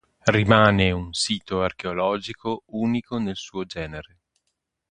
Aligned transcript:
Rimane 0.35 0.89
un 0.89 1.13
sito 1.13 1.61
archeologico 1.61 2.63
unico 2.69 3.19
nel 3.19 3.35
suo 3.35 3.65
genere. 3.65 4.17